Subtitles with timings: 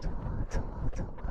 [0.00, 0.08] 走
[0.50, 0.60] 走
[0.96, 1.21] 走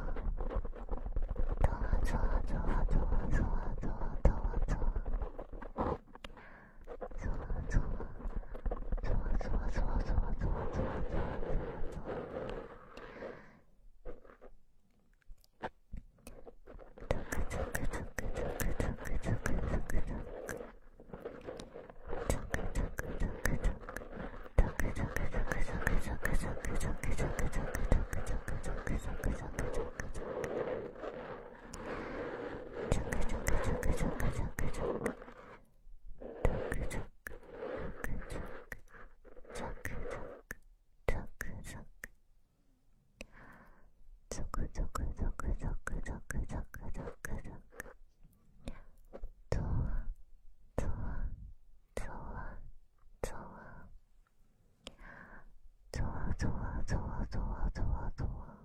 [57.30, 58.58] 走啊，走啊，走啊。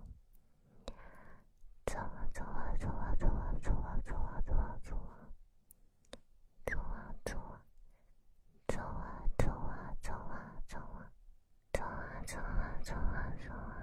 [1.86, 4.80] 走啊，走啊，走啊，走啊，走啊，走啊，
[6.64, 7.60] 走啊，走啊。
[8.66, 11.10] 走啊，走啊，走啊，走啊，
[11.72, 13.75] 走啊，走啊，走啊，走啊。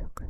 [0.00, 0.29] 族